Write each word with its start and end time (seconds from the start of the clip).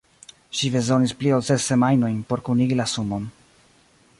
Ŝi 0.59 0.69
bezonis 0.75 1.13
pli 1.19 1.33
ol 1.37 1.43
ses 1.49 1.67
semajnojn 1.73 2.17
por 2.31 2.43
kunigi 2.49 2.79
la 2.81 2.89
sumon. 2.95 3.29